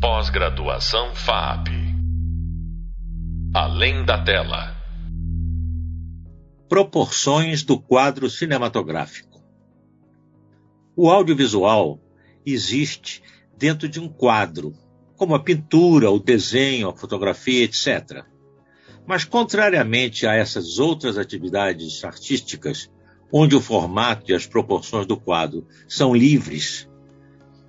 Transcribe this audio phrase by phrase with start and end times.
[0.00, 1.70] Pós-graduação FAP.
[3.52, 4.76] Além da tela.
[6.68, 9.42] Proporções do quadro cinematográfico.
[10.94, 11.98] O audiovisual
[12.46, 13.24] existe
[13.56, 14.72] dentro de um quadro,
[15.16, 18.24] como a pintura, o desenho, a fotografia, etc.
[19.04, 22.88] Mas, contrariamente a essas outras atividades artísticas,
[23.32, 26.87] onde o formato e as proporções do quadro são livres,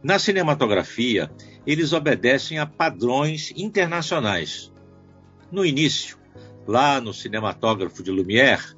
[0.03, 1.29] na cinematografia
[1.65, 4.71] eles obedecem a padrões internacionais.
[5.51, 6.17] No início,
[6.65, 8.75] lá no cinematógrafo de Lumière,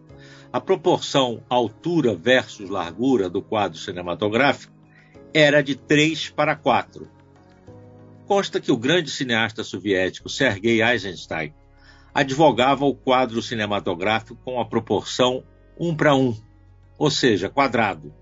[0.52, 4.74] a proporção altura versus largura do quadro cinematográfico
[5.34, 7.08] era de 3 para 4.
[8.26, 11.54] Consta que o grande cineasta soviético Sergei Eisenstein
[12.14, 15.44] advogava o quadro cinematográfico com a proporção
[15.80, 16.36] 1 para 1,
[16.98, 18.14] ou seja, quadrado.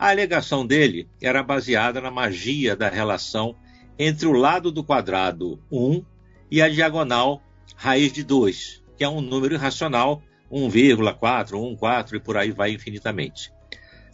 [0.00, 3.54] A alegação dele era baseada na magia da relação
[3.98, 6.02] entre o lado do quadrado 1
[6.50, 7.42] e a diagonal
[7.76, 13.52] raiz de 2, que é um número irracional, 1,4, 1,4 e por aí vai infinitamente.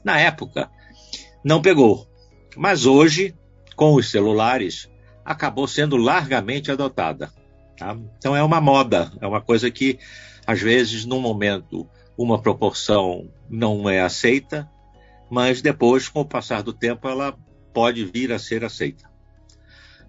[0.03, 0.69] Na época,
[1.45, 2.11] não pegou,
[2.57, 3.33] mas hoje,
[3.77, 4.91] com os celulares,
[5.25, 7.33] acabou sendo largamente adotada.
[7.79, 7.97] Tá?
[8.19, 10.01] Então é uma moda, é uma coisa que,
[10.45, 14.69] às vezes, num momento, uma proporção não é aceita,
[15.31, 17.37] mas depois, com o passar do tempo, ela
[17.73, 19.11] pode vir a ser aceita.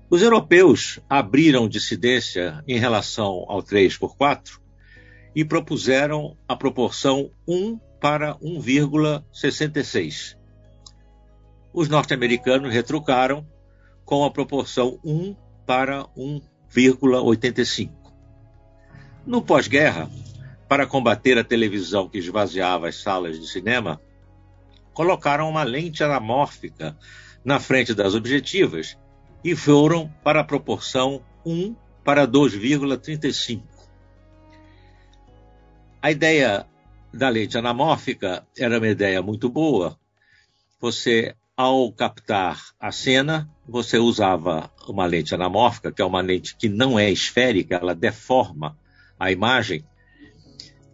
[0.10, 4.62] Os europeus abriram dissidência em relação ao 3 por 4
[5.36, 10.38] e propuseram a proporção 1 para 1,66.
[11.74, 13.46] Os norte-americanos retrucaram
[14.06, 16.42] com a proporção 1 para 1
[16.76, 17.92] 1,85.
[19.26, 20.10] No pós-guerra,
[20.68, 24.02] para combater a televisão que esvaziava as salas de cinema,
[24.98, 26.98] colocaram uma lente anamórfica
[27.46, 28.98] na frente das objetivas
[29.44, 33.62] e foram para a proporção 1 para 2,35.
[36.02, 36.66] A ideia
[37.14, 40.00] da lente anamórfica era uma ideia muito boa.
[40.82, 46.68] Você ao captar a cena, você usava uma lente anamórfica, que é uma lente que
[46.68, 48.76] não é esférica, ela deforma
[49.20, 49.86] a imagem.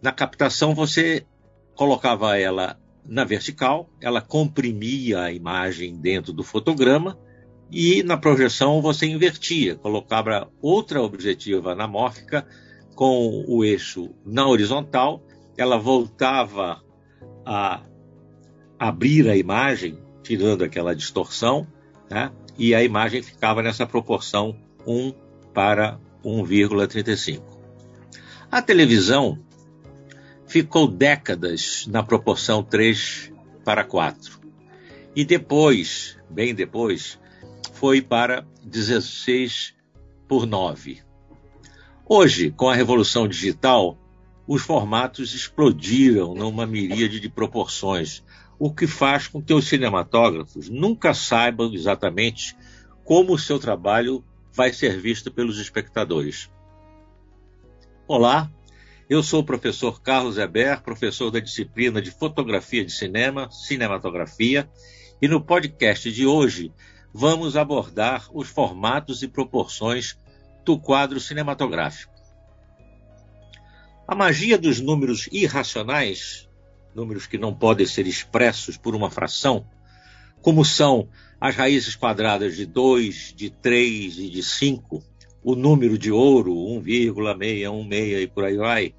[0.02, 1.24] Na captação, você
[1.74, 7.18] colocava ela na vertical, ela comprimia a imagem dentro do fotograma
[7.70, 12.46] e na projeção você invertia, colocava outra objetiva anamórfica
[12.94, 15.22] com o eixo na horizontal,
[15.56, 16.82] ela voltava
[17.44, 17.82] a
[18.78, 21.66] abrir a imagem tirando aquela distorção,
[22.10, 22.32] né?
[22.56, 24.56] e a imagem ficava nessa proporção
[24.86, 25.12] 1
[25.52, 27.42] para 1,35.
[28.50, 29.38] A televisão
[30.54, 33.32] ficou décadas na proporção 3
[33.64, 34.38] para 4.
[35.16, 37.18] E depois, bem depois,
[37.72, 39.74] foi para 16
[40.28, 41.02] por 9.
[42.08, 43.98] Hoje, com a revolução digital,
[44.46, 48.22] os formatos explodiram numa miríade de proporções,
[48.56, 52.56] o que faz com que os cinematógrafos nunca saibam exatamente
[53.02, 56.48] como o seu trabalho vai ser visto pelos espectadores.
[58.06, 58.48] Olá,
[59.08, 64.68] eu sou o professor Carlos Eber, professor da disciplina de Fotografia de Cinema, Cinematografia,
[65.20, 66.72] e no podcast de hoje
[67.12, 70.18] vamos abordar os formatos e proporções
[70.64, 72.14] do quadro cinematográfico.
[74.08, 76.48] A magia dos números irracionais
[76.94, 79.66] números que não podem ser expressos por uma fração,
[80.40, 81.08] como são
[81.40, 85.02] as raízes quadradas de 2, de 3 e de 5,
[85.44, 88.94] o número de ouro, 1,616 e por aí vai,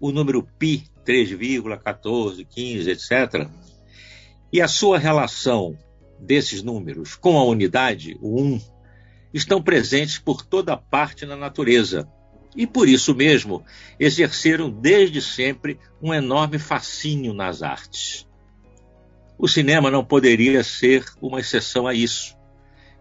[0.00, 3.48] o número π, 3,14, 15, etc.
[4.50, 5.76] E a sua relação
[6.18, 8.60] desses números com a unidade, o 1,
[9.34, 12.08] estão presentes por toda parte na natureza,
[12.56, 13.64] e por isso mesmo
[13.98, 18.26] exerceram desde sempre um enorme fascínio nas artes.
[19.38, 22.36] O cinema não poderia ser uma exceção a isso.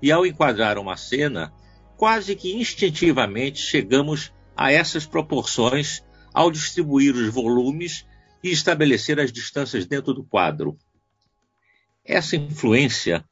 [0.01, 1.53] E ao enquadrar uma cena,
[2.01, 6.03] quase que instintivamente chegamos a essas proporções
[6.33, 8.07] ao distribuir os volumes
[8.43, 10.75] e estabelecer as distâncias dentro do quadro.
[12.03, 13.23] Essa influência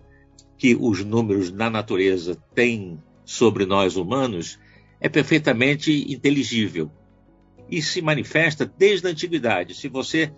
[0.55, 4.59] que os números na natureza têm sobre nós humanos
[5.01, 6.91] é perfeitamente inteligível
[7.71, 9.73] e se manifesta desde a antiguidade.
[9.73, 10.31] Se você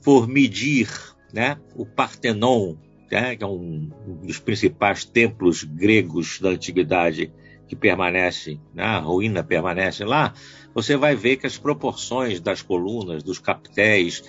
[0.00, 0.88] for medir
[1.30, 2.74] né, o Partenon,
[3.14, 3.88] né, que é um,
[4.24, 7.32] dos principais templos gregos da antiguidade
[7.68, 10.34] que permanece, né, a ruína permanece lá,
[10.74, 14.24] você vai ver que as proporções das colunas, dos capitéis,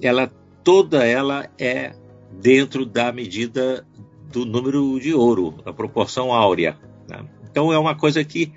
[0.00, 0.32] ela
[0.62, 1.96] toda ela é
[2.30, 3.84] dentro da medida
[4.30, 6.78] do número de ouro, da proporção áurea.
[7.08, 7.26] Né?
[7.50, 8.52] Então é uma coisa que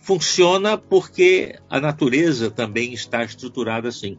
[0.00, 4.18] funciona porque a natureza também está estruturada assim.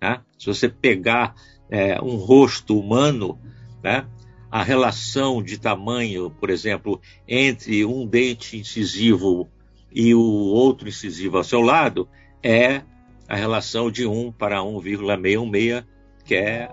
[0.00, 0.20] Né?
[0.36, 1.36] Se você pegar
[1.70, 3.38] é, um rosto humano,
[3.84, 4.04] né?
[4.52, 9.48] A relação de tamanho, por exemplo, entre um dente incisivo
[9.90, 12.06] e o outro incisivo ao seu lado,
[12.42, 12.82] é
[13.26, 15.86] a relação de 1 para 1,616,
[16.22, 16.68] que é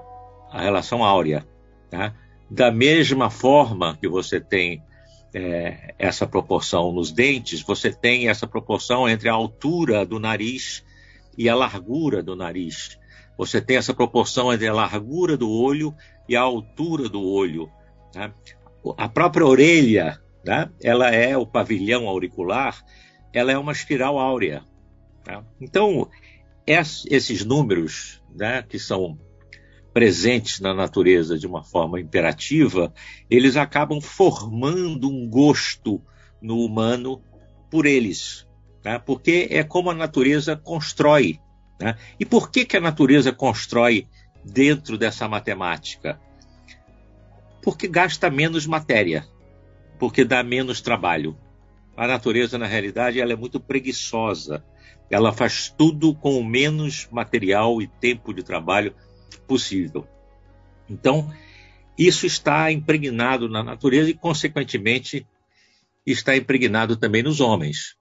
[0.51, 1.47] a relação áurea.
[1.89, 2.13] Tá?
[2.51, 4.83] Da mesma forma que você tem
[5.33, 10.83] é, essa proporção nos dentes, você tem essa proporção entre a altura do nariz
[11.37, 12.99] e a largura do nariz.
[13.37, 15.95] Você tem essa proporção entre a largura do olho
[16.29, 17.69] e a altura do olho.
[18.15, 18.31] Né?
[18.95, 20.69] A própria orelha, né?
[20.81, 22.81] ela é o pavilhão auricular,
[23.33, 24.63] ela é uma espiral áurea.
[25.23, 25.43] Tá?
[25.59, 26.07] Então,
[26.65, 29.17] esses números, né, que são
[29.91, 32.93] presentes na natureza de uma forma imperativa,
[33.29, 36.01] eles acabam formando um gosto
[36.39, 37.21] no humano
[37.71, 38.47] por eles,
[38.85, 38.99] né?
[38.99, 41.39] porque é como a natureza constrói.
[41.81, 41.95] Né?
[42.19, 44.07] E por que, que a natureza constrói
[44.43, 46.19] dentro dessa matemática?
[47.61, 49.27] Porque gasta menos matéria,
[49.97, 51.37] porque dá menos trabalho.
[51.95, 54.63] A natureza, na realidade, ela é muito preguiçosa.
[55.09, 58.95] Ela faz tudo com o menos material e tempo de trabalho
[59.47, 60.07] possível.
[60.89, 61.29] Então,
[61.97, 65.27] isso está impregnado na natureza e, consequentemente,
[66.05, 67.97] está impregnado também nos homens.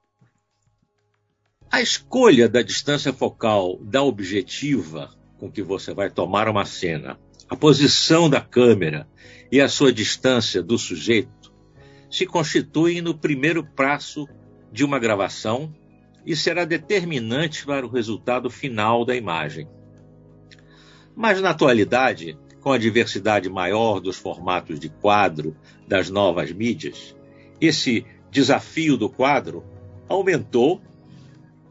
[1.69, 7.17] A escolha da distância focal da objetiva com que você vai tomar uma cena,
[7.49, 9.07] a posição da câmera
[9.51, 11.51] e a sua distância do sujeito
[12.11, 14.27] se constituem no primeiro passo
[14.71, 15.73] de uma gravação
[16.25, 19.67] e será determinante para o resultado final da imagem.
[21.15, 25.55] Mas na atualidade, com a diversidade maior dos formatos de quadro
[25.87, 27.15] das novas mídias,
[27.59, 29.63] esse desafio do quadro
[30.07, 30.81] aumentou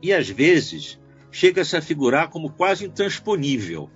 [0.03, 0.99] e às vezes
[1.31, 3.91] chega-se a figurar como quase intransponível.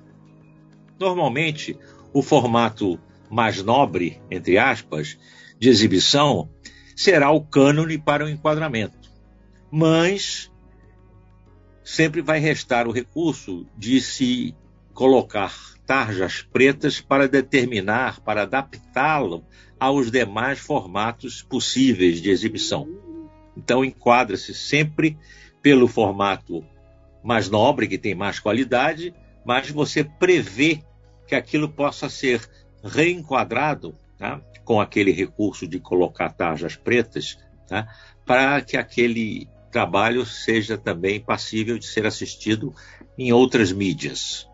[0.98, 1.78] Normalmente,
[2.12, 3.00] o formato
[3.30, 5.18] mais nobre, entre aspas,
[5.58, 6.50] de exibição
[6.94, 9.10] será o cânone para o enquadramento.
[9.70, 10.50] Mas
[11.82, 14.54] sempre vai restar o recurso de se
[14.92, 15.54] colocar
[15.86, 19.44] tarjas pretas para determinar, para adaptá-lo
[19.80, 22.88] aos demais formatos possíveis de exibição.
[23.56, 25.18] Então enquadra-se sempre
[25.60, 26.64] pelo formato
[27.22, 29.14] mais nobre, que tem mais qualidade,
[29.44, 30.82] mas você prevê
[31.26, 32.48] que aquilo possa ser
[32.82, 34.40] reenquadrado tá?
[34.64, 37.86] com aquele recurso de colocar tarjas pretas, tá?
[38.26, 42.74] para que aquele trabalho seja também passível de ser assistido
[43.16, 44.46] em outras mídias.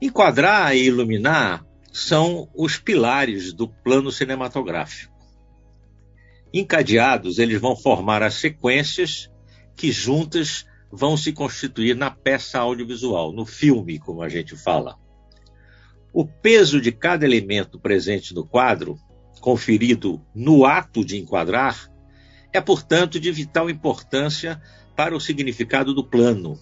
[0.00, 5.12] Enquadrar e iluminar são os pilares do plano cinematográfico.
[6.52, 9.30] Encadeados, eles vão formar as sequências
[9.76, 14.98] que juntas vão se constituir na peça audiovisual, no filme, como a gente fala.
[16.12, 18.98] O peso de cada elemento presente no quadro,
[19.40, 21.90] conferido no ato de enquadrar,
[22.52, 24.60] é, portanto, de vital importância
[24.96, 26.58] para o significado do plano.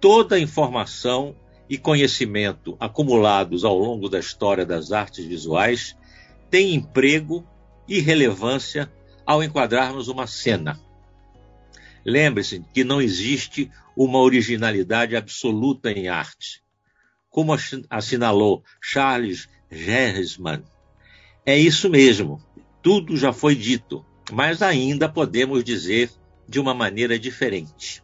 [0.00, 1.34] Toda a informação
[1.68, 5.96] e conhecimento acumulados ao longo da história das artes visuais
[6.50, 7.44] têm emprego
[7.88, 8.90] e relevância
[9.26, 10.78] ao enquadrarmos uma cena.
[12.04, 16.62] Lembre-se que não existe uma originalidade absoluta em arte.
[17.30, 17.54] Como
[17.90, 20.62] assinalou Charles Gersman,
[21.46, 22.40] é isso mesmo,
[22.82, 26.10] tudo já foi dito, mas ainda podemos dizer
[26.48, 28.02] de uma maneira diferente.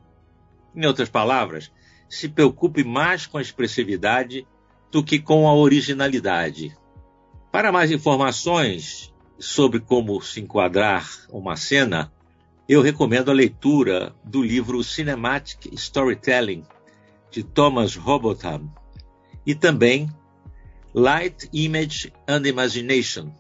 [0.75, 1.71] Em outras palavras,
[2.09, 4.47] se preocupe mais com a expressividade
[4.91, 6.77] do que com a originalidade.
[7.53, 12.13] Para mais informações sobre como se enquadrar uma cena,
[12.73, 16.63] eu recomendo a leitura do livro Cinematic Storytelling
[17.29, 18.73] de Thomas Robotham
[19.45, 20.09] e também
[20.95, 23.33] Light, Image and Imagination,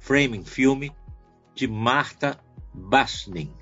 [0.00, 0.88] Framing Film
[1.54, 2.36] de Martha
[2.74, 3.52] Basnin,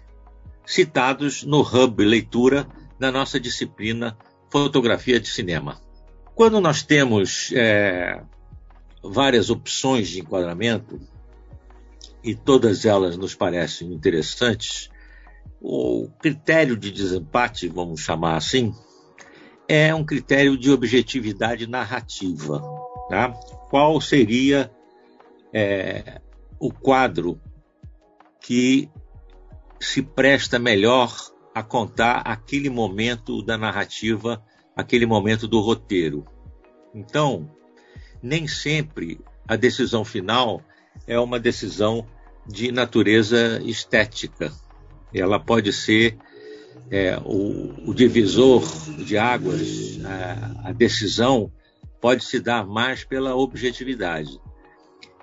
[0.65, 2.67] citados no Hub Leitura
[2.99, 4.17] na nossa disciplina
[4.49, 5.83] fotografia de cinema.
[6.35, 8.23] Quando nós temos é,
[9.03, 10.99] várias opções de enquadramento,
[12.25, 14.91] e todas elas nos parecem interessantes,
[15.61, 18.75] o critério de desempate, vamos chamar assim,
[19.69, 22.63] é um critério de objetividade narrativa.
[23.09, 23.33] Tá?
[23.69, 24.71] Qual seria
[25.53, 26.21] é,
[26.59, 27.41] o quadro
[28.41, 28.89] que
[29.81, 31.15] se presta melhor
[31.55, 34.43] a contar aquele momento da narrativa,
[34.77, 36.25] aquele momento do roteiro.
[36.95, 37.51] Então,
[38.23, 40.63] nem sempre a decisão final
[41.07, 42.07] é uma decisão
[42.47, 44.53] de natureza estética.
[45.13, 46.17] Ela pode ser
[46.91, 48.63] é, o, o, divisor
[49.05, 51.53] de águas, a, a decisão
[52.01, 54.41] pode se dar mais pela objetividade.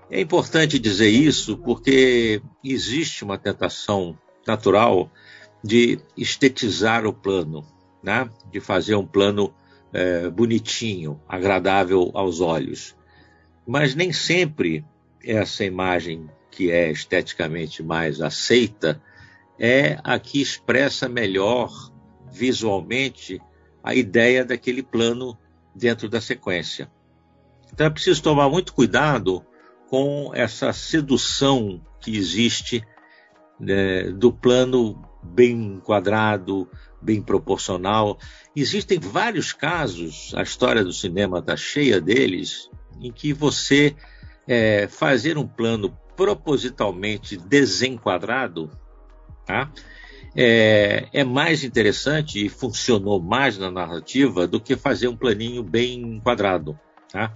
[0.09, 5.11] É importante dizer isso porque existe uma tentação natural
[5.63, 7.65] de estetizar o plano,
[8.01, 8.29] né?
[8.51, 9.53] de fazer um plano
[9.91, 12.95] é, bonitinho, agradável aos olhos.
[13.67, 14.85] Mas nem sempre
[15.23, 19.01] essa imagem que é esteticamente mais aceita
[19.59, 21.71] é a que expressa melhor
[22.31, 23.41] visualmente
[23.83, 25.37] a ideia daquele plano
[25.75, 26.91] dentro da sequência.
[27.73, 29.45] Então é preciso tomar muito cuidado
[29.89, 32.83] com essa sedução que existe
[33.59, 36.69] né, do plano bem enquadrado,
[37.01, 38.17] bem proporcional.
[38.55, 43.95] Existem vários casos, a história do cinema está cheia deles, em que você
[44.47, 48.69] é, fazer um plano propositalmente desenquadrado
[49.47, 49.71] tá?
[50.39, 55.99] é, é mais interessante e funcionou mais na narrativa do que fazer um planinho bem
[55.99, 56.79] enquadrado.
[57.11, 57.33] Tá?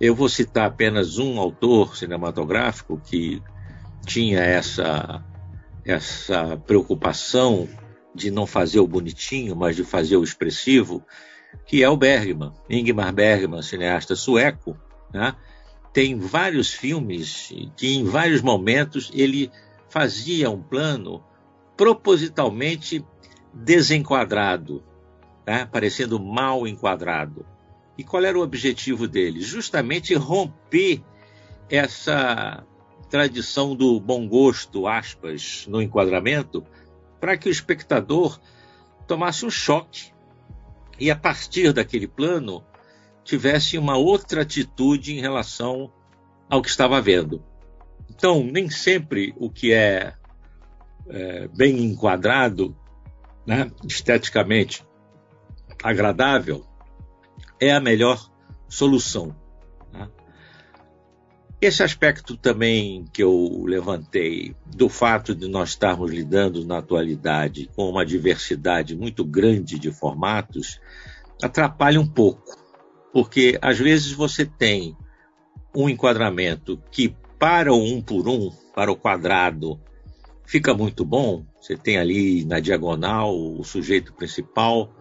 [0.00, 3.40] Eu vou citar apenas um autor cinematográfico que
[4.04, 5.24] tinha essa,
[5.84, 7.68] essa preocupação
[8.12, 11.04] de não fazer o bonitinho, mas de fazer o expressivo,
[11.66, 14.76] que é o Bergman, Ingmar Bergman, cineasta sueco,
[15.14, 15.36] né?
[15.92, 19.52] tem vários filmes que em vários momentos ele
[19.88, 21.22] fazia um plano
[21.76, 23.04] propositalmente
[23.52, 24.82] desenquadrado,
[25.46, 25.64] né?
[25.64, 27.46] parecendo mal enquadrado.
[27.96, 29.40] E qual era o objetivo dele?
[29.40, 31.02] Justamente romper
[31.68, 32.64] essa
[33.10, 36.64] tradição do bom gosto, aspas, no enquadramento,
[37.20, 38.38] para que o espectador
[39.06, 40.12] tomasse um choque
[41.00, 42.62] e, a partir daquele plano,
[43.24, 45.92] tivesse uma outra atitude em relação
[46.48, 47.42] ao que estava vendo.
[48.10, 50.14] Então, nem sempre o que é,
[51.08, 52.76] é bem enquadrado,
[53.46, 54.84] né, esteticamente
[55.82, 56.66] agradável,
[57.60, 58.30] é a melhor
[58.68, 59.34] solução.
[59.92, 60.08] Né?
[61.60, 67.88] Esse aspecto também que eu levantei, do fato de nós estarmos lidando na atualidade com
[67.88, 70.80] uma diversidade muito grande de formatos,
[71.42, 72.56] atrapalha um pouco,
[73.12, 74.96] porque às vezes você tem
[75.74, 79.80] um enquadramento que, para o um por um, para o quadrado,
[80.44, 81.44] fica muito bom.
[81.60, 84.92] Você tem ali na diagonal o sujeito principal,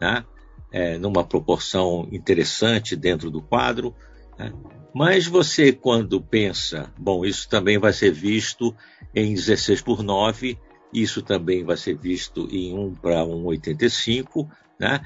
[0.00, 0.24] né?
[0.72, 3.94] é, numa proporção interessante dentro do quadro.
[4.38, 4.52] Né?
[4.94, 8.74] Mas você, quando pensa, bom, isso também vai ser visto
[9.14, 10.58] em 16 por 9,
[10.92, 15.00] isso também vai ser visto em 1 para 1,85, né?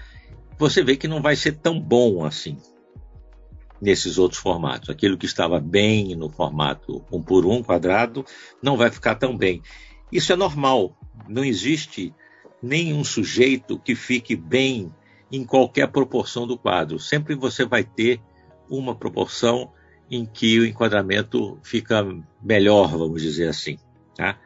[0.58, 2.56] você vê que não vai ser tão bom assim
[3.84, 4.88] nesses outros formatos.
[4.88, 8.24] Aquilo que estava bem no formato 1 por 1 quadrado
[8.62, 9.60] não vai ficar tão bem.
[10.10, 10.96] Isso é normal.
[11.28, 12.14] Não existe
[12.62, 14.90] nenhum sujeito que fique bem
[15.30, 16.98] em qualquer proporção do quadro.
[16.98, 18.20] Sempre você vai ter
[18.70, 19.70] uma proporção
[20.10, 22.02] em que o enquadramento fica
[22.42, 23.78] melhor, vamos dizer assim.
[24.16, 24.38] Tá?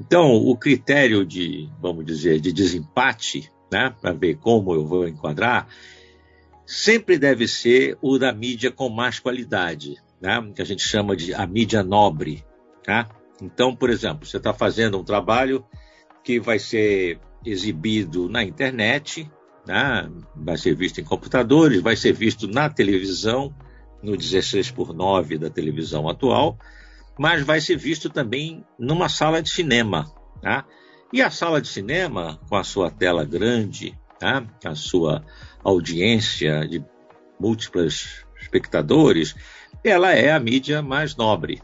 [0.00, 5.68] Então, o critério de, vamos dizer, de desempate, né, para ver como eu vou enquadrar,
[6.66, 11.34] sempre deve ser o da mídia com mais qualidade, né, que a gente chama de
[11.34, 12.44] a mídia nobre.
[12.82, 13.08] Tá?
[13.40, 15.64] Então, por exemplo, você está fazendo um trabalho
[16.22, 19.30] que vai ser exibido na internet,
[19.66, 20.10] né?
[20.34, 23.54] vai ser visto em computadores, vai ser visto na televisão,
[24.02, 26.58] no 16 por 9 da televisão atual,
[27.18, 30.10] mas vai ser visto também numa sala de cinema.
[30.42, 30.64] Né?
[31.12, 34.46] E a sala de cinema, com a sua tela grande, né?
[34.64, 35.24] a sua
[35.64, 36.84] audiência de
[37.40, 39.34] múltiplos espectadores,
[39.82, 41.62] ela é a mídia mais nobre.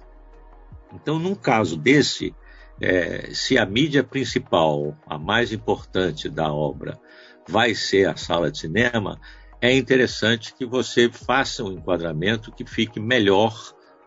[0.93, 2.35] Então, num caso desse,
[2.81, 6.99] é, se a mídia principal, a mais importante da obra,
[7.47, 9.21] vai ser a sala de cinema,
[9.61, 13.55] é interessante que você faça um enquadramento que fique melhor.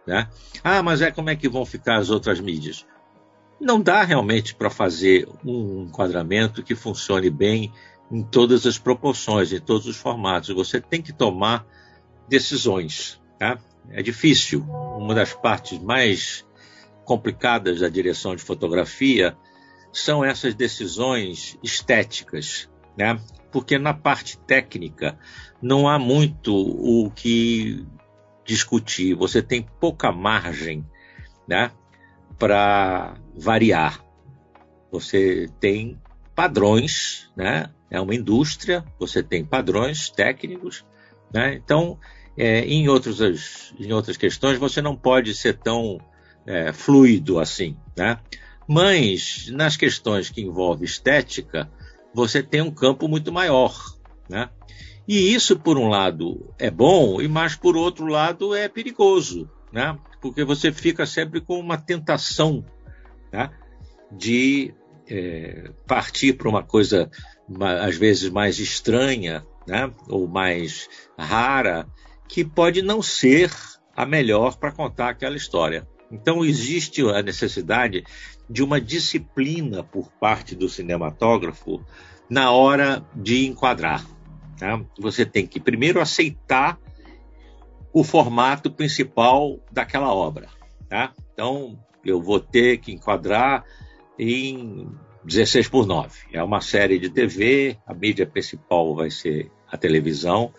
[0.05, 0.27] Né?
[0.63, 2.85] Ah, mas é como é que vão ficar as outras mídias?
[3.61, 7.71] Não dá realmente para fazer um enquadramento que funcione bem
[8.11, 10.55] em todas as proporções, em todos os formatos.
[10.55, 11.65] Você tem que tomar
[12.27, 13.21] decisões.
[13.39, 13.57] Tá?
[13.89, 14.61] É difícil.
[14.61, 16.45] Uma das partes mais
[17.05, 19.37] complicadas da direção de fotografia
[19.91, 23.19] são essas decisões estéticas né?
[23.51, 25.17] Porque na parte técnica
[25.61, 27.85] não há muito o que
[28.45, 29.15] discutir.
[29.15, 30.85] Você tem pouca margem,
[31.47, 31.71] né?
[32.37, 34.03] Para variar.
[34.91, 35.99] Você tem
[36.35, 37.69] padrões, né?
[37.93, 38.83] É uma indústria.
[38.99, 40.83] Você tem padrões técnicos,
[41.31, 41.53] né?
[41.53, 41.99] Então,
[42.35, 46.01] é, em, outros, em outras questões, você não pode ser tão
[46.45, 48.19] é, fluido assim, né?
[48.67, 51.69] Mas nas questões que envolvem estética,
[52.13, 53.75] você tem um campo muito maior,
[54.27, 54.49] né?
[55.07, 59.95] E isso, por um lado, é bom, e mas por outro lado é perigoso, né?
[60.19, 62.65] Porque você fica sempre com uma tentação
[63.31, 63.51] né?
[64.11, 64.73] de
[65.09, 67.09] é, partir para uma coisa
[67.81, 69.91] às vezes mais estranha, né?
[70.07, 71.87] Ou mais rara,
[72.27, 73.51] que pode não ser
[73.95, 75.87] a melhor para contar aquela história.
[76.11, 78.03] Então existe a necessidade
[78.49, 81.83] de uma disciplina por parte do cinematógrafo
[82.29, 84.05] na hora de enquadrar.
[84.57, 84.81] Tá?
[84.99, 86.79] Você tem que primeiro aceitar
[87.91, 90.47] o formato principal daquela obra.
[90.89, 91.13] Tá?
[91.33, 93.63] Então, eu vou ter que enquadrar
[94.17, 94.89] em
[95.25, 96.11] 16 por 9.
[96.31, 100.53] É uma série de TV, a mídia principal vai ser a televisão.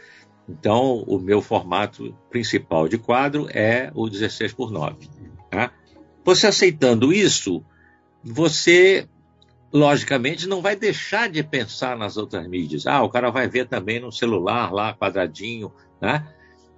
[0.49, 5.09] Então, o meu formato principal de quadro é o 16 por 9.
[5.51, 5.73] Tá?
[6.25, 7.65] Você aceitando isso,
[8.23, 9.09] você
[9.73, 12.87] logicamente não vai deixar de pensar nas outras mídias.
[12.87, 16.27] Ah, o cara vai ver também no celular lá, quadradinho, né?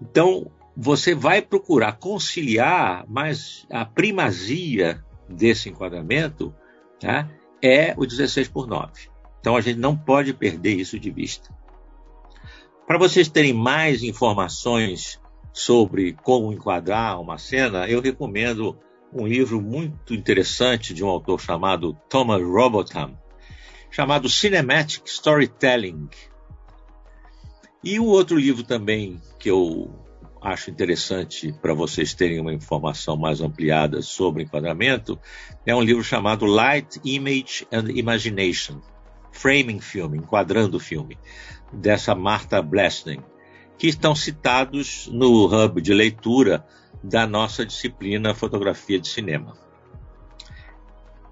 [0.00, 6.54] Então, você vai procurar conciliar, mas a primazia desse enquadramento
[7.02, 7.28] né,
[7.62, 8.92] é o 16 por 9.
[9.40, 11.54] Então, a gente não pode perder isso de vista.
[12.86, 15.20] Para vocês terem mais informações
[15.52, 18.78] sobre como enquadrar uma cena, eu recomendo
[19.12, 23.18] um livro muito interessante de um autor chamado Thomas Robotham,
[23.90, 26.08] chamado Cinematic Storytelling.
[27.82, 30.05] E um outro livro também que eu
[30.52, 35.18] acho interessante para vocês terem uma informação mais ampliada sobre enquadramento
[35.64, 38.80] é um livro chamado Light, Image and Imagination,
[39.32, 41.18] Framing Film, enquadrando filme,
[41.72, 43.22] dessa Martha Blesning,
[43.76, 46.64] que estão citados no hub de leitura
[47.02, 49.54] da nossa disciplina fotografia de cinema.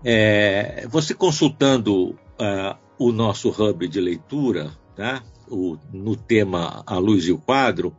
[0.04, 5.22] É, você consultando uh, o nosso hub de leitura, tá?
[5.48, 7.96] o, no tema A Luz e o Quadro,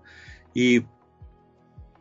[0.54, 0.84] e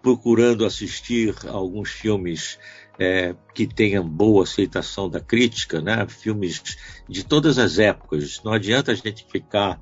[0.05, 2.59] procurando assistir alguns filmes
[2.99, 6.07] é, que tenham boa aceitação da crítica, né?
[6.07, 6.77] filmes
[7.09, 8.43] de todas as épocas.
[8.45, 9.81] Não adianta a gente ficar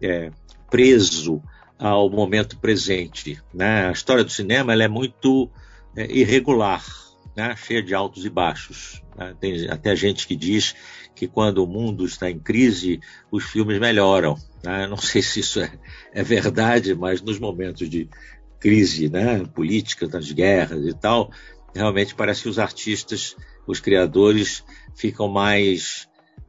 [0.00, 0.30] é,
[0.70, 1.42] preso
[1.78, 3.40] ao momento presente.
[3.52, 3.88] Né?
[3.88, 5.50] A história do cinema é muito
[5.96, 6.84] é, irregular,
[7.34, 7.56] né?
[7.56, 9.02] cheia de altos e baixos.
[9.16, 9.34] Né?
[9.40, 10.76] Tem até gente que diz
[11.16, 14.36] que quando o mundo está em crise, os filmes melhoram.
[14.62, 14.86] Né?
[14.86, 15.72] Não sei se isso é,
[16.12, 18.10] é verdade, mas nos momentos de
[18.62, 19.44] crise né?
[19.52, 21.32] política, das guerras e tal,
[21.74, 26.08] realmente parece que os artistas, os criadores, ficam mais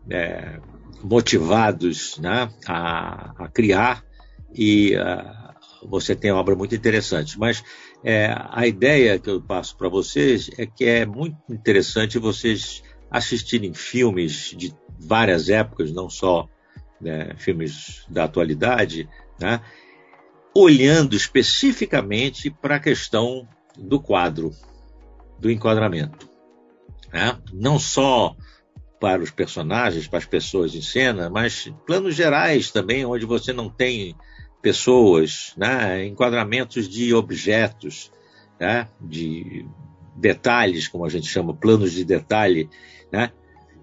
[0.09, 0.59] é,
[1.03, 2.51] motivados né?
[2.67, 4.05] a, a criar
[4.53, 7.39] e uh, você tem obra muito interessante.
[7.39, 7.63] Mas
[8.03, 13.73] é, a ideia que eu passo para vocês é que é muito interessante vocês assistirem
[13.73, 16.47] filmes de várias épocas, não só
[17.01, 19.59] né, filmes da atualidade, né,
[20.55, 24.51] olhando especificamente para a questão do quadro,
[25.39, 26.29] do enquadramento.
[27.11, 27.37] Né?
[27.51, 28.35] Não só
[28.99, 33.69] para os personagens, para as pessoas em cena, mas planos gerais também, onde você não
[33.69, 34.15] tem
[34.61, 36.05] pessoas, né?
[36.05, 38.11] enquadramentos de objetos,
[38.59, 38.87] né?
[39.01, 39.65] de
[40.15, 42.69] detalhes, como a gente chama, planos de detalhe,
[43.11, 43.31] né?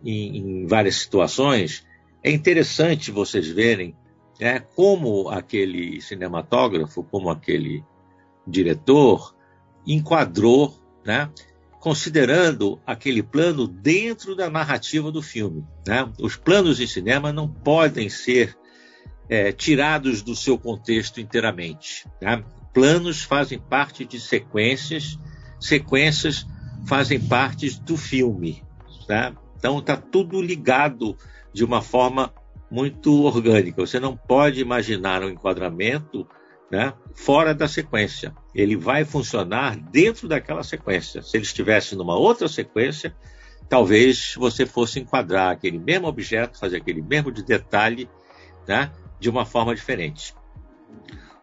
[0.04, 1.84] em, em várias situações.
[2.22, 3.94] É interessante vocês verem
[4.40, 4.60] né?
[4.74, 7.84] como aquele cinematógrafo, como aquele
[8.46, 9.34] diretor
[9.86, 10.74] enquadrou,
[11.04, 11.30] né?
[11.78, 15.64] considerando aquele plano dentro da narrativa do filme.
[15.86, 16.10] Né?
[16.18, 18.56] Os planos de cinema não podem ser
[19.28, 22.06] é, tirados do seu contexto inteiramente.
[22.20, 22.42] Tá?
[22.72, 25.18] Planos fazem parte de sequências,
[25.58, 26.46] sequências
[26.86, 28.62] fazem parte do filme.
[29.06, 29.34] Tá?
[29.56, 31.16] Então está tudo ligado
[31.52, 32.32] de uma forma
[32.70, 33.84] muito orgânica.
[33.84, 36.26] Você não pode imaginar um enquadramento
[36.70, 38.34] né, fora da sequência.
[38.54, 41.22] Ele vai funcionar dentro daquela sequência.
[41.22, 43.14] Se ele estivesse numa outra sequência,
[43.68, 48.08] talvez você fosse enquadrar aquele mesmo objeto, fazer aquele mesmo de detalhe,
[48.66, 50.34] né, de uma forma diferente.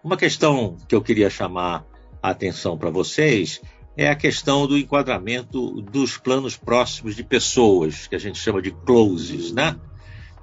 [0.03, 1.85] Uma questão que eu queria chamar
[2.23, 3.61] a atenção para vocês
[3.97, 8.71] é a questão do enquadramento dos planos próximos de pessoas, que a gente chama de
[8.71, 9.75] closes, né?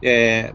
[0.03, 0.53] É,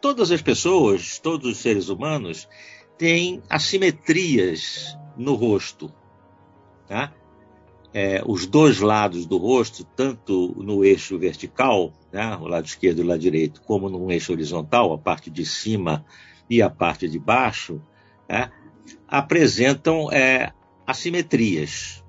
[0.00, 2.48] todas as pessoas, todos os seres humanos,
[2.96, 5.92] têm assimetrias no rosto,
[6.86, 7.12] tá?
[7.92, 13.02] É, os dois lados do rosto, tanto no eixo vertical né, o lado esquerdo e
[13.02, 16.04] o lado direito, como num eixo horizontal, a parte de cima
[16.48, 17.82] e a parte de baixo,
[18.28, 18.50] né,
[19.08, 20.52] apresentam é,
[20.86, 22.04] assimetrias.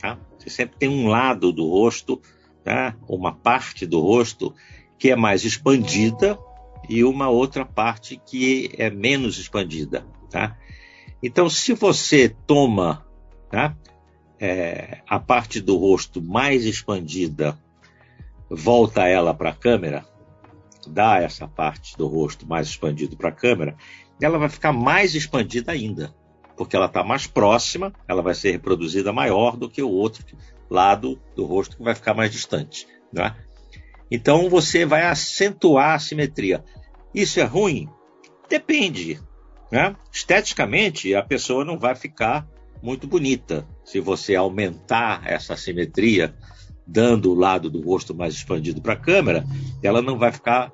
[0.00, 0.18] Tá?
[0.38, 2.20] Você sempre tem um lado do rosto,
[2.64, 2.96] né?
[3.08, 4.52] uma parte do rosto
[4.98, 6.38] que é mais expandida
[6.88, 10.04] e uma outra parte que é menos expandida.
[10.30, 10.56] Tá?
[11.22, 13.04] Então, se você toma
[13.50, 13.76] tá?
[14.40, 17.58] é, a parte do rosto mais expandida,
[18.50, 20.04] volta ela para a câmera,
[20.86, 23.76] dá essa parte do rosto mais expandido para a câmera,
[24.20, 26.14] ela vai ficar mais expandida ainda,
[26.56, 30.24] porque ela está mais próxima, ela vai ser reproduzida maior do que o outro
[30.68, 32.86] lado do rosto que vai ficar mais distante.
[33.12, 33.34] Né?
[34.14, 36.62] Então você vai acentuar a simetria.
[37.14, 37.88] Isso é ruim?
[38.46, 39.18] Depende.
[39.70, 39.96] Né?
[40.12, 42.46] Esteticamente, a pessoa não vai ficar
[42.82, 46.34] muito bonita se você aumentar essa simetria,
[46.86, 49.46] dando o lado do rosto mais expandido para a câmera,
[49.82, 50.70] ela não vai ficar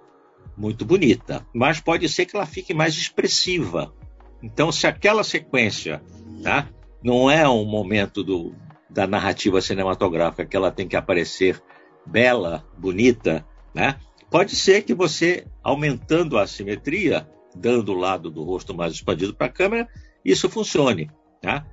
[0.57, 3.94] muito bonita, mas pode ser que ela fique mais expressiva.
[4.42, 6.03] Então, se aquela sequência
[6.42, 6.68] tá,
[7.05, 8.53] não é um momento do,
[8.90, 11.62] da narrativa cinematográfica que ela tem que aparecer
[12.09, 13.99] bela, bonita, né?
[14.31, 19.47] Pode ser que você, aumentando a simetria, dando o lado do rosto mais expandido para
[19.47, 19.88] a câmera,
[20.25, 21.11] isso funcione.
[21.40, 21.66] Tá?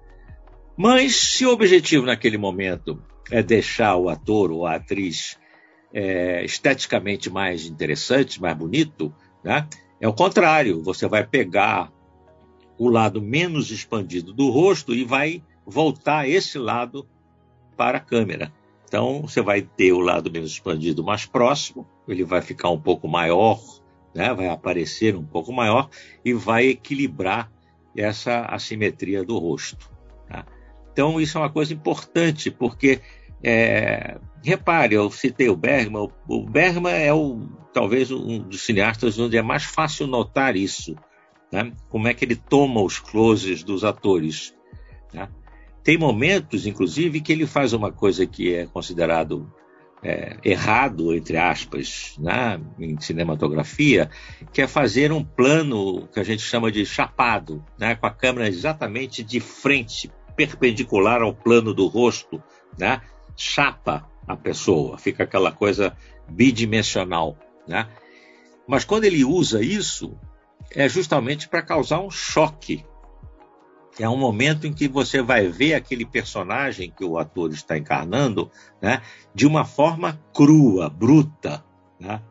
[0.77, 5.37] Mas se o objetivo naquele momento é deixar o ator ou a atriz
[5.93, 9.67] é, esteticamente mais interessante, mais bonito, né?
[9.99, 10.81] é o contrário.
[10.83, 11.91] Você vai pegar
[12.77, 17.07] o lado menos expandido do rosto e vai voltar esse lado
[17.75, 18.51] para a câmera.
[18.87, 23.07] Então você vai ter o lado menos expandido mais próximo, ele vai ficar um pouco
[23.07, 23.59] maior
[24.15, 25.89] né, vai aparecer um pouco maior
[26.23, 27.51] e vai equilibrar
[27.95, 29.91] essa assimetria do rosto.
[30.27, 30.45] Tá?
[30.91, 33.01] Então, isso é uma coisa importante, porque,
[33.43, 39.37] é, repare, eu citei o Bergman, o Bergman é o, talvez um dos cineastas onde
[39.37, 40.95] é mais fácil notar isso,
[41.51, 41.73] né?
[41.89, 44.55] como é que ele toma os closes dos atores.
[45.13, 45.27] Né?
[45.85, 49.53] Tem momentos, inclusive, que ele faz uma coisa que é considerado
[50.01, 54.09] é, errado, entre aspas, né, em cinematografia,
[54.51, 58.47] que é fazer um plano que a gente chama de chapado, né, com a câmera
[58.47, 62.41] exatamente de frente, perpendicular ao plano do rosto,
[62.79, 62.99] né,
[63.37, 65.95] chapa a pessoa, fica aquela coisa
[66.27, 67.37] bidimensional.
[67.67, 67.87] Né?
[68.67, 70.17] Mas quando ele usa isso,
[70.71, 72.83] é justamente para causar um choque
[73.99, 78.51] é um momento em que você vai ver aquele personagem que o ator está encarnando
[78.81, 79.01] né,
[79.33, 81.63] de uma forma crua, bruta.
[81.99, 82.21] Né?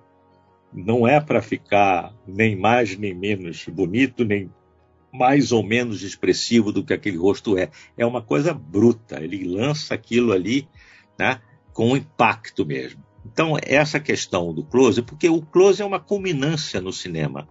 [0.72, 4.50] Não é para ficar nem mais nem menos bonito, nem
[5.12, 7.70] mais ou menos expressivo do que aquele rosto é.
[7.96, 9.22] É uma coisa bruta.
[9.22, 10.68] Ele lança aquilo ali
[11.18, 11.40] né,
[11.72, 13.02] com impacto mesmo.
[13.24, 17.48] Então, essa questão do close, porque o close é uma culminância no cinema.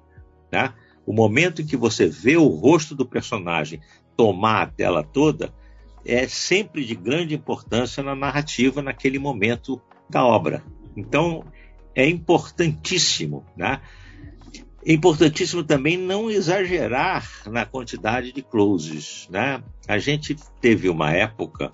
[0.51, 0.71] Né?
[1.05, 3.81] O momento em que você vê o rosto do personagem
[4.15, 5.53] tomar a tela toda
[6.05, 10.63] é sempre de grande importância na narrativa naquele momento da obra.
[10.95, 11.45] Então,
[11.95, 13.81] é importantíssimo, né?
[14.85, 19.63] É importantíssimo também não exagerar na quantidade de closes, né?
[19.87, 21.73] A gente teve uma época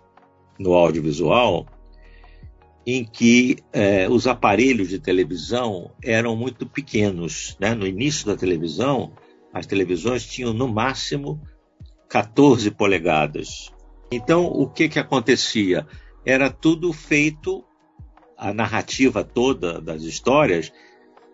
[0.60, 1.65] no audiovisual
[2.86, 7.73] em que é, os aparelhos de televisão eram muito pequenos, né?
[7.73, 9.12] No início da televisão,
[9.54, 11.41] as televisões tinham no máximo
[12.09, 13.71] 14 polegadas.
[14.11, 15.87] Então, o que, que acontecia?
[16.25, 17.63] Era tudo feito,
[18.37, 20.71] a narrativa toda das histórias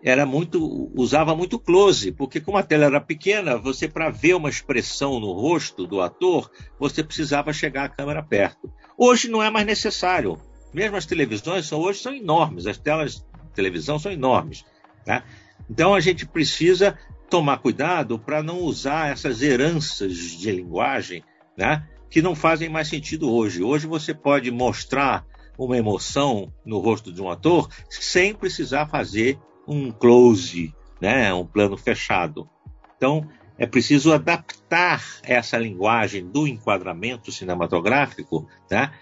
[0.02, 4.48] era muito usava muito close, porque como a tela era pequena, você para ver uma
[4.48, 8.72] expressão no rosto do ator, você precisava chegar a câmera perto.
[8.96, 10.38] Hoje não é mais necessário.
[10.72, 14.64] Mesmo as televisões são, hoje são enormes, as telas de televisão são enormes.
[15.06, 15.22] Né?
[15.68, 16.96] Então a gente precisa
[17.28, 21.22] tomar cuidado para não usar essas heranças de linguagem
[21.56, 23.62] né, que não fazem mais sentido hoje.
[23.62, 25.24] Hoje você pode mostrar
[25.58, 31.76] uma emoção no rosto de um ator sem precisar fazer um close, né, um plano
[31.76, 32.48] fechado.
[32.96, 38.92] Então, é preciso adaptar essa linguagem do enquadramento cinematográfico, né,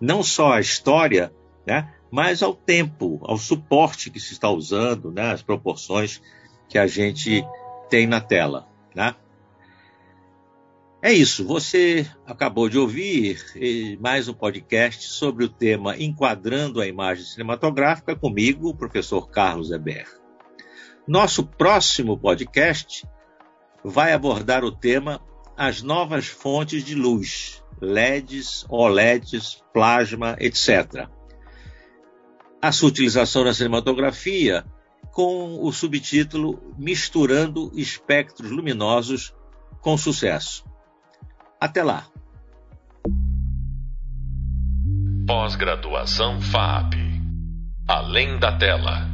[0.00, 1.32] não só à história,
[1.66, 6.20] né, mas ao tempo, ao suporte que se está usando, né, as proporções
[6.68, 7.44] que a gente
[7.92, 8.66] tem na tela.
[8.94, 9.14] Né?
[11.02, 13.38] É isso, você acabou de ouvir
[14.00, 20.06] mais um podcast sobre o tema Enquadrando a Imagem Cinematográfica comigo, o professor Carlos Eber.
[21.06, 23.06] Nosso próximo podcast
[23.84, 25.20] vai abordar o tema
[25.54, 31.08] As novas fontes de luz, LEDs, OLEDs, plasma, etc.
[32.62, 34.64] A sua utilização na cinematografia
[35.12, 39.34] com o subtítulo Misturando Espectros Luminosos
[39.80, 40.64] com Sucesso.
[41.60, 42.06] Até lá!
[45.26, 46.94] Pós-graduação FAP.
[47.86, 49.11] Além da tela.